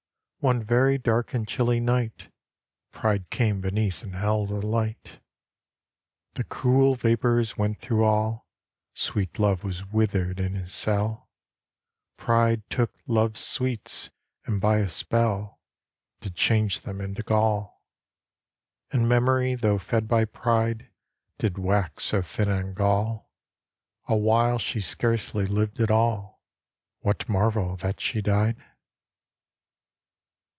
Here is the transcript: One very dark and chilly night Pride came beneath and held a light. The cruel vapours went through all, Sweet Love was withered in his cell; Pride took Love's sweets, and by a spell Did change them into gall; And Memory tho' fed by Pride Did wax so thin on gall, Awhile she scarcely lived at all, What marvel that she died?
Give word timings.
One 0.43 0.63
very 0.63 0.97
dark 0.97 1.35
and 1.35 1.47
chilly 1.47 1.79
night 1.79 2.29
Pride 2.91 3.29
came 3.29 3.61
beneath 3.61 4.01
and 4.01 4.15
held 4.15 4.49
a 4.49 4.55
light. 4.55 5.19
The 6.33 6.43
cruel 6.43 6.95
vapours 6.95 7.57
went 7.59 7.77
through 7.77 8.03
all, 8.05 8.47
Sweet 8.95 9.37
Love 9.37 9.63
was 9.63 9.85
withered 9.85 10.39
in 10.39 10.55
his 10.55 10.73
cell; 10.73 11.29
Pride 12.17 12.67
took 12.71 12.97
Love's 13.05 13.39
sweets, 13.39 14.09
and 14.45 14.59
by 14.59 14.77
a 14.79 14.89
spell 14.89 15.59
Did 16.21 16.33
change 16.33 16.79
them 16.81 17.01
into 17.01 17.21
gall; 17.21 17.83
And 18.89 19.07
Memory 19.07 19.53
tho' 19.53 19.77
fed 19.77 20.07
by 20.07 20.25
Pride 20.25 20.89
Did 21.37 21.59
wax 21.59 22.05
so 22.05 22.23
thin 22.23 22.49
on 22.49 22.73
gall, 22.73 23.29
Awhile 24.07 24.57
she 24.57 24.81
scarcely 24.81 25.45
lived 25.45 25.79
at 25.79 25.91
all, 25.91 26.41
What 27.01 27.29
marvel 27.29 27.75
that 27.75 27.99
she 28.01 28.23
died? 28.23 28.57